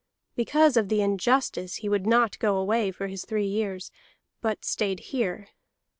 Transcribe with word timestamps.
Because 0.35 0.77
of 0.77 0.89
the 0.89 1.03
injustice 1.03 1.75
he 1.75 1.87
would 1.87 2.07
not 2.07 2.39
go 2.39 2.57
away 2.57 2.89
for 2.89 3.05
his 3.05 3.23
three 3.23 3.45
years, 3.45 3.91
but 4.41 4.65
stayed 4.65 4.99
here. 5.11 5.49